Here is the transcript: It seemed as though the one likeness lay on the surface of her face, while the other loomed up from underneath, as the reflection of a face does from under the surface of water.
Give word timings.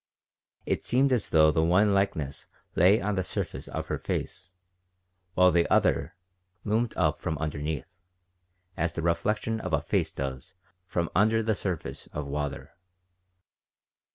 It 0.65 0.83
seemed 0.83 1.13
as 1.13 1.29
though 1.29 1.51
the 1.51 1.61
one 1.61 1.93
likeness 1.93 2.47
lay 2.75 2.99
on 2.99 3.13
the 3.13 3.23
surface 3.23 3.67
of 3.67 3.85
her 3.85 3.99
face, 3.99 4.51
while 5.35 5.51
the 5.51 5.69
other 5.69 6.15
loomed 6.63 6.95
up 6.97 7.21
from 7.21 7.37
underneath, 7.37 7.85
as 8.75 8.93
the 8.93 9.03
reflection 9.03 9.59
of 9.59 9.73
a 9.73 9.83
face 9.83 10.11
does 10.11 10.55
from 10.87 11.11
under 11.13 11.43
the 11.43 11.53
surface 11.53 12.07
of 12.13 12.25
water. 12.25 12.73